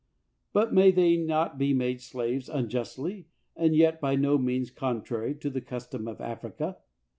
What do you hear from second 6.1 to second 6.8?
Africa?